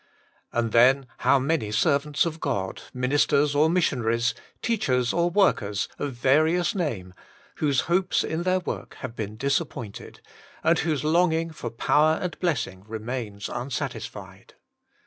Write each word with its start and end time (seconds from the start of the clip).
And 0.51 0.71
then, 0.71 1.05
how 1.19 1.37
many 1.37 1.71
servants 1.71 2.25
of 2.25 2.39
God, 2.39 2.81
ministers 2.91 3.53
or 3.53 3.69
missionaries, 3.69 4.33
teachers 4.63 5.13
or 5.13 5.29
workers, 5.29 5.87
of 5.99 6.13
various 6.13 6.73
name, 6.73 7.13
whose 7.57 7.81
hopes 7.81 8.23
in 8.23 8.41
their 8.41 8.57
work 8.61 8.95
have 9.01 9.15
been 9.15 9.37
disappointed, 9.37 10.15
38 10.15 10.15
WAITING 10.15 10.29
ON 10.31 10.61
GOD! 10.63 10.69
and 10.71 10.79
whose 10.79 11.03
longing 11.03 11.49
for 11.51 11.69
power 11.69 12.13
and 12.19 12.39
blessing 12.39 12.83
re 12.87 12.97
mains 12.97 13.47
unsatisfied. 13.47 14.55